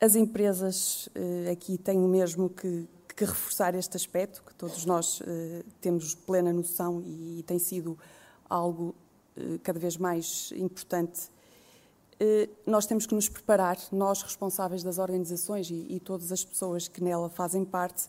As 0.00 0.14
empresas 0.14 1.08
eh, 1.12 1.50
aqui 1.50 1.76
têm 1.76 1.98
mesmo 1.98 2.48
que, 2.48 2.88
que, 3.16 3.24
reforçar 3.24 3.74
este 3.74 3.96
aspecto, 3.96 4.44
que 4.46 4.54
todos 4.54 4.84
nós 4.84 5.20
eh, 5.26 5.64
temos 5.80 6.14
plena 6.14 6.52
noção 6.52 7.02
e, 7.04 7.42
tem 7.44 7.58
sido 7.58 7.98
algo 8.48 8.94
eh, 9.36 9.58
cada 9.60 9.80
vez 9.80 9.96
mais 9.96 10.52
importante. 10.54 11.28
Nós 12.66 12.84
temos 12.84 13.06
que 13.06 13.14
nos 13.14 13.28
preparar, 13.28 13.78
nós 13.92 14.22
responsáveis 14.22 14.82
das 14.82 14.98
organizações 14.98 15.70
e, 15.70 15.86
e 15.88 16.00
todas 16.00 16.32
as 16.32 16.44
pessoas 16.44 16.88
que 16.88 17.02
nela 17.02 17.28
fazem 17.28 17.64
parte, 17.64 18.08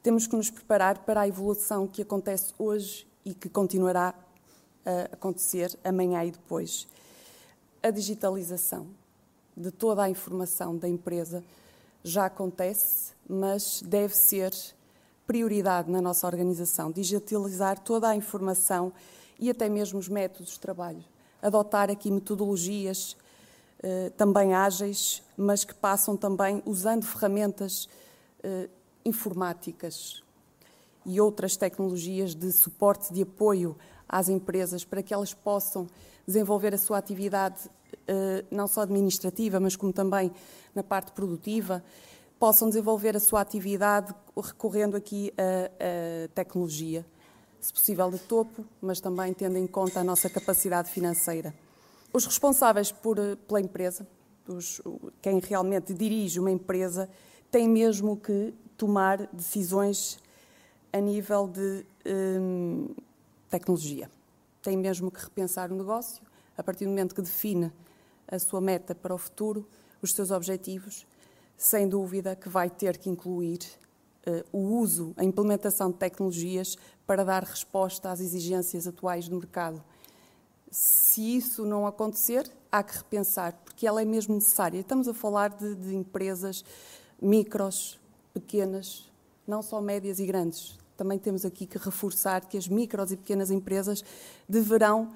temos 0.00 0.28
que 0.28 0.36
nos 0.36 0.48
preparar 0.48 0.98
para 1.04 1.22
a 1.22 1.28
evolução 1.28 1.86
que 1.86 2.02
acontece 2.02 2.52
hoje 2.56 3.04
e 3.24 3.34
que 3.34 3.48
continuará 3.48 4.14
a 4.86 5.12
acontecer 5.12 5.76
amanhã 5.82 6.24
e 6.24 6.30
depois. 6.30 6.86
A 7.82 7.90
digitalização 7.90 8.86
de 9.58 9.70
toda 9.70 10.02
a 10.02 10.10
informação 10.10 10.76
da 10.76 10.88
empresa 10.88 11.42
já 12.02 12.26
acontece, 12.26 13.12
mas 13.28 13.82
deve 13.84 14.16
ser 14.16 14.52
prioridade 15.26 15.90
na 15.90 16.00
nossa 16.00 16.26
organização 16.26 16.90
digitalizar 16.90 17.78
toda 17.78 18.08
a 18.08 18.16
informação 18.16 18.92
e 19.38 19.50
até 19.50 19.68
mesmo 19.68 19.98
os 19.98 20.08
métodos 20.08 20.52
de 20.52 20.60
trabalho. 20.60 21.04
Adotar 21.42 21.90
aqui 21.90 22.10
metodologias 22.10 23.16
eh, 23.82 24.10
também 24.16 24.54
ágeis, 24.54 25.22
mas 25.36 25.64
que 25.64 25.74
passam 25.74 26.16
também 26.16 26.62
usando 26.64 27.04
ferramentas 27.04 27.88
eh, 28.42 28.68
informáticas 29.04 30.22
e 31.04 31.20
outras 31.20 31.56
tecnologias 31.56 32.34
de 32.34 32.50
suporte, 32.52 33.12
de 33.12 33.22
apoio 33.22 33.76
às 34.08 34.28
empresas 34.28 34.84
para 34.84 35.02
que 35.02 35.12
elas 35.12 35.34
possam 35.34 35.86
desenvolver 36.26 36.74
a 36.74 36.78
sua 36.78 36.98
atividade 36.98 37.70
eh, 38.06 38.44
não 38.50 38.66
só 38.66 38.82
administrativa, 38.82 39.60
mas 39.60 39.76
como 39.76 39.92
também 39.92 40.30
na 40.74 40.82
parte 40.82 41.12
produtiva, 41.12 41.82
possam 42.38 42.68
desenvolver 42.68 43.16
a 43.16 43.20
sua 43.20 43.40
atividade 43.40 44.14
recorrendo 44.36 44.96
aqui 44.96 45.32
à, 45.36 46.28
tecnologia, 46.28 47.04
se 47.60 47.72
possível 47.72 48.10
de 48.10 48.18
topo, 48.20 48.64
mas 48.80 49.00
também 49.00 49.34
tendo 49.34 49.58
em 49.58 49.66
conta 49.66 50.00
a 50.00 50.04
nossa 50.04 50.30
capacidade 50.30 50.88
financeira. 50.90 51.52
Os 52.12 52.24
responsáveis 52.24 52.92
por, 52.92 53.16
pela 53.48 53.60
empresa, 53.60 54.06
os, 54.46 54.80
quem 55.20 55.40
realmente 55.40 55.92
dirige 55.92 56.38
uma 56.38 56.50
empresa, 56.50 57.10
têm 57.50 57.68
mesmo 57.68 58.16
que 58.16 58.54
tomar 58.76 59.26
decisões 59.32 60.18
a 60.92 61.00
nível 61.00 61.48
de 61.48 61.84
hum, 62.06 62.94
tecnologia. 63.48 64.10
Tem 64.62 64.76
mesmo 64.76 65.10
que 65.10 65.20
repensar 65.20 65.72
o 65.72 65.76
negócio 65.76 66.22
a 66.56 66.62
partir 66.62 66.84
do 66.84 66.90
momento 66.90 67.14
que 67.14 67.22
define 67.22 67.72
a 68.26 68.38
sua 68.38 68.60
meta 68.60 68.94
para 68.94 69.14
o 69.14 69.18
futuro, 69.18 69.66
os 70.02 70.12
seus 70.12 70.30
objetivos, 70.30 71.06
sem 71.56 71.88
dúvida 71.88 72.36
que 72.36 72.48
vai 72.48 72.68
ter 72.68 72.98
que 72.98 73.08
incluir 73.08 73.60
uh, 74.26 74.44
o 74.52 74.58
uso, 74.78 75.14
a 75.16 75.24
implementação 75.24 75.90
de 75.90 75.96
tecnologias 75.96 76.76
para 77.06 77.24
dar 77.24 77.42
resposta 77.42 78.10
às 78.10 78.20
exigências 78.20 78.86
atuais 78.86 79.28
do 79.28 79.36
mercado. 79.36 79.82
Se 80.70 81.36
isso 81.36 81.64
não 81.64 81.86
acontecer, 81.86 82.50
há 82.70 82.82
que 82.82 82.96
repensar, 82.96 83.54
porque 83.64 83.86
ela 83.86 84.02
é 84.02 84.04
mesmo 84.04 84.34
necessária. 84.34 84.78
Estamos 84.78 85.08
a 85.08 85.14
falar 85.14 85.50
de, 85.50 85.74
de 85.74 85.96
empresas 85.96 86.64
micros, 87.20 87.98
pequenas, 88.34 89.10
não 89.46 89.62
só 89.62 89.80
médias 89.80 90.20
e 90.20 90.26
grandes. 90.26 90.78
Também 90.98 91.16
temos 91.16 91.44
aqui 91.44 91.64
que 91.64 91.78
reforçar 91.78 92.44
que 92.46 92.58
as 92.58 92.66
micros 92.66 93.12
e 93.12 93.16
pequenas 93.16 93.52
empresas 93.52 94.04
deverão, 94.48 95.12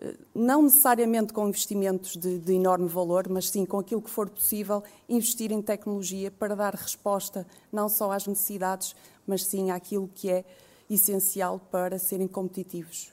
eh, 0.00 0.16
não 0.34 0.62
necessariamente 0.62 1.34
com 1.34 1.46
investimentos 1.46 2.16
de, 2.16 2.38
de, 2.38 2.54
enorme 2.54 2.88
valor, 2.88 3.28
mas 3.28 3.50
sim 3.50 3.66
com 3.66 3.78
aquilo 3.78 4.00
que 4.00 4.08
for 4.08 4.30
possível, 4.30 4.82
investir 5.06 5.52
em 5.52 5.60
tecnologia 5.60 6.30
para 6.30 6.56
dar 6.56 6.74
resposta 6.74 7.46
não 7.70 7.90
só 7.90 8.10
às 8.10 8.26
necessidades, 8.26 8.96
mas 9.26 9.44
sim 9.44 9.70
àquilo 9.70 10.08
que 10.14 10.30
é 10.30 10.46
essencial 10.88 11.60
para 11.70 11.98
serem 11.98 12.26
competitivos. 12.26 13.12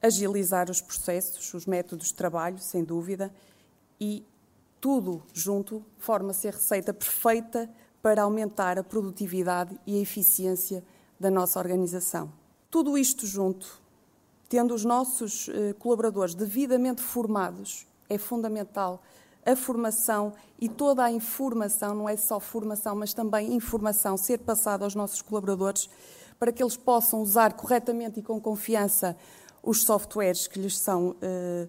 Agilizar 0.00 0.70
os 0.70 0.80
processos, 0.80 1.52
os 1.52 1.66
métodos 1.66 2.06
de 2.06 2.14
trabalho, 2.14 2.60
sem 2.60 2.84
dúvida, 2.84 3.34
e 4.00 4.24
tudo 4.80 5.20
junto 5.34 5.84
forma-se 5.98 6.46
a 6.46 6.52
receita 6.52 6.94
perfeita 6.94 7.68
para 8.00 8.22
aumentar 8.22 8.78
a 8.78 8.84
produtividade 8.84 9.76
e 9.84 9.98
a 9.98 10.00
eficiência 10.00 10.84
da 11.18 11.30
nossa 11.30 11.58
organização. 11.58 12.30
Tudo 12.70 12.96
isto 12.98 13.26
junto, 13.26 13.80
tendo 14.48 14.74
os 14.74 14.84
nossos 14.84 15.48
eh, 15.48 15.72
colaboradores 15.78 16.34
devidamente 16.34 17.00
formados, 17.00 17.86
é 18.08 18.18
fundamental 18.18 19.02
a 19.44 19.54
formação 19.54 20.32
e 20.60 20.68
toda 20.68 21.04
a 21.04 21.10
informação, 21.10 21.94
não 21.94 22.08
é 22.08 22.16
só 22.16 22.40
formação, 22.40 22.96
mas 22.96 23.14
também 23.14 23.54
informação, 23.54 24.16
ser 24.16 24.38
passada 24.38 24.84
aos 24.84 24.94
nossos 24.94 25.22
colaboradores 25.22 25.88
para 26.38 26.52
que 26.52 26.62
eles 26.62 26.76
possam 26.76 27.22
usar 27.22 27.54
corretamente 27.54 28.20
e 28.20 28.22
com 28.22 28.40
confiança 28.40 29.16
os 29.62 29.82
softwares 29.82 30.46
que 30.46 30.58
lhes 30.58 30.78
são, 30.78 31.16
eh, 31.22 31.68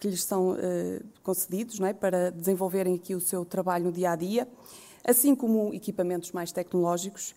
que 0.00 0.08
lhes 0.08 0.24
são 0.24 0.56
eh, 0.58 1.02
concedidos 1.22 1.78
não 1.78 1.86
é? 1.86 1.92
para 1.92 2.30
desenvolverem 2.30 2.94
aqui 2.94 3.14
o 3.14 3.20
seu 3.20 3.44
trabalho 3.44 3.84
no 3.84 3.92
dia 3.92 4.12
a 4.12 4.16
dia 4.16 4.48
assim 5.06 5.36
como 5.36 5.72
equipamentos 5.72 6.32
mais 6.32 6.50
tecnológicos, 6.50 7.34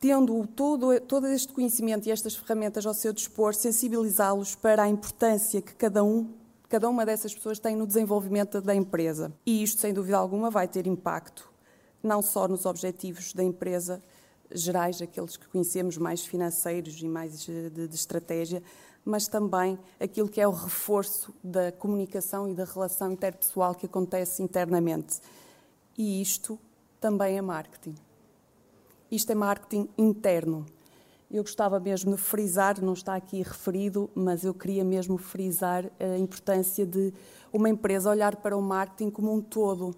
tendo 0.00 0.46
todo, 0.46 0.98
todo 1.00 1.26
este 1.26 1.52
conhecimento 1.52 2.08
e 2.08 2.10
estas 2.10 2.34
ferramentas 2.34 2.86
ao 2.86 2.94
seu 2.94 3.12
dispor, 3.12 3.54
sensibilizá-los 3.54 4.54
para 4.54 4.84
a 4.84 4.88
importância 4.88 5.60
que 5.60 5.74
cada 5.74 6.02
um, 6.02 6.32
cada 6.70 6.88
uma 6.88 7.04
dessas 7.04 7.34
pessoas 7.34 7.58
tem 7.58 7.76
no 7.76 7.86
desenvolvimento 7.86 8.62
da 8.62 8.74
empresa. 8.74 9.30
E 9.44 9.62
isto, 9.62 9.80
sem 9.80 9.92
dúvida 9.92 10.16
alguma, 10.16 10.50
vai 10.50 10.66
ter 10.66 10.86
impacto 10.86 11.50
não 12.02 12.22
só 12.22 12.48
nos 12.48 12.64
objetivos 12.64 13.34
da 13.34 13.44
empresa 13.44 14.02
gerais, 14.50 15.02
aqueles 15.02 15.36
que 15.36 15.46
conhecemos 15.48 15.98
mais 15.98 16.24
financeiros 16.24 17.00
e 17.02 17.06
mais 17.06 17.40
de, 17.44 17.70
de 17.70 17.94
estratégia, 17.94 18.62
mas 19.04 19.28
também 19.28 19.78
aquilo 19.98 20.28
que 20.28 20.40
é 20.40 20.48
o 20.48 20.50
reforço 20.50 21.34
da 21.44 21.70
comunicação 21.70 22.48
e 22.48 22.54
da 22.54 22.64
relação 22.64 23.12
interpessoal 23.12 23.74
que 23.74 23.86
acontece 23.86 24.42
internamente. 24.42 25.20
E 25.96 26.22
isto 26.22 26.58
também 26.98 27.36
é 27.36 27.42
marketing. 27.42 27.94
Isto 29.10 29.32
é 29.32 29.34
marketing 29.34 29.88
interno. 29.98 30.64
Eu 31.28 31.42
gostava 31.42 31.80
mesmo 31.80 32.14
de 32.14 32.20
frisar, 32.20 32.80
não 32.80 32.92
está 32.92 33.16
aqui 33.16 33.42
referido, 33.42 34.08
mas 34.14 34.44
eu 34.44 34.54
queria 34.54 34.84
mesmo 34.84 35.18
frisar 35.18 35.90
a 35.98 36.16
importância 36.16 36.86
de 36.86 37.12
uma 37.52 37.68
empresa 37.68 38.08
olhar 38.08 38.36
para 38.36 38.56
o 38.56 38.62
marketing 38.62 39.10
como 39.10 39.34
um 39.34 39.40
todo, 39.40 39.94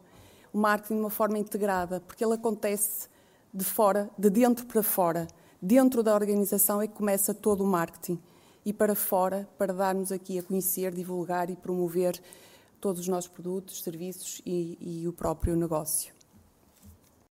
o 0.53 0.59
marketing 0.59 0.95
de 0.95 1.00
uma 1.00 1.11
forma 1.11 1.39
integrada, 1.39 2.00
porque 2.00 2.25
ele 2.25 2.34
acontece 2.34 3.09
de 3.53 3.65
fora, 3.65 4.09
de 4.17 4.31
dentro 4.31 4.65
para 4.65 4.83
fora. 4.83 5.27
Dentro 5.61 6.03
da 6.03 6.15
organização 6.15 6.81
é 6.81 6.87
que 6.87 6.94
começa 6.94 7.34
todo 7.34 7.62
o 7.62 7.67
marketing 7.67 8.19
e 8.65 8.73
para 8.73 8.94
fora, 8.94 9.47
para 9.59 9.75
darmos 9.75 10.11
aqui 10.11 10.39
a 10.39 10.43
conhecer, 10.43 10.93
divulgar 10.94 11.50
e 11.50 11.56
promover 11.56 12.19
todos 12.81 13.03
os 13.03 13.09
nossos 13.09 13.29
produtos, 13.29 13.83
serviços 13.83 14.41
e, 14.47 14.79
e 14.81 15.09
o 15.09 15.12
próprio 15.12 15.55
negócio. 15.55 16.22